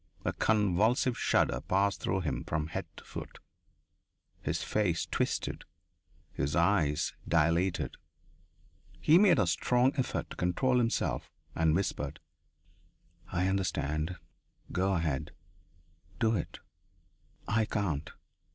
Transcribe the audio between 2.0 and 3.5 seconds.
through him from head to foot;